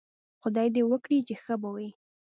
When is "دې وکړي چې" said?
0.75-1.33